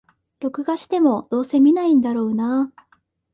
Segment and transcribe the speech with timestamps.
[0.39, 2.85] 録画しても、どうせ観ないんだろうなあ